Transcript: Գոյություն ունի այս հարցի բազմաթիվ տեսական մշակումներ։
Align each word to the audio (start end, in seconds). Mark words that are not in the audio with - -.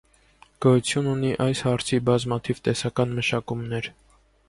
Գոյություն 0.65 1.09
ունի 1.11 1.29
այս 1.45 1.63
հարցի 1.67 2.01
բազմաթիվ 2.09 2.65
տեսական 2.71 3.17
մշակումներ։ 3.23 3.97